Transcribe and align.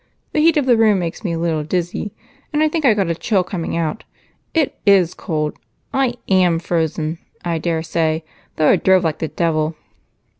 The 0.31 0.39
heat 0.39 0.57
of 0.57 0.65
the 0.65 0.77
room 0.77 0.97
makes 0.97 1.23
me 1.23 1.33
a 1.33 1.37
little 1.37 1.63
dizzy, 1.63 2.11
and 2.51 2.63
I 2.63 2.69
think 2.69 2.85
I 2.85 2.95
got 2.95 3.11
a 3.11 3.13
chill 3.13 3.43
coming 3.43 3.77
out. 3.77 4.03
It 4.51 4.73
is 4.83 5.13
cold 5.13 5.55
I 5.93 6.15
am 6.27 6.57
frozen, 6.57 7.19
I 7.45 7.59
daresay 7.59 8.23
though 8.55 8.69
I 8.71 8.77
drove 8.77 9.03
like 9.03 9.19
the 9.19 9.27
devil." 9.27 9.75